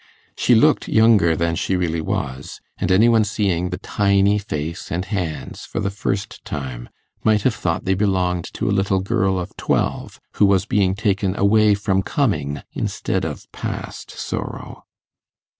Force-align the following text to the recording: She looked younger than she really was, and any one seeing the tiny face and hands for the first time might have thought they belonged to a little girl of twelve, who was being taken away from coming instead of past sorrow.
She 0.35 0.55
looked 0.55 0.87
younger 0.87 1.35
than 1.35 1.55
she 1.55 1.75
really 1.75 2.01
was, 2.01 2.59
and 2.79 2.91
any 2.91 3.07
one 3.07 3.23
seeing 3.23 3.69
the 3.69 3.77
tiny 3.77 4.39
face 4.39 4.91
and 4.91 5.05
hands 5.05 5.63
for 5.63 5.79
the 5.79 5.91
first 5.91 6.43
time 6.43 6.89
might 7.23 7.43
have 7.43 7.53
thought 7.53 7.85
they 7.85 7.93
belonged 7.93 8.51
to 8.55 8.67
a 8.67 8.71
little 8.73 9.01
girl 9.01 9.37
of 9.39 9.55
twelve, 9.57 10.19
who 10.37 10.47
was 10.47 10.65
being 10.65 10.95
taken 10.95 11.37
away 11.37 11.75
from 11.75 12.01
coming 12.01 12.63
instead 12.73 13.23
of 13.25 13.45
past 13.51 14.09
sorrow. 14.09 14.85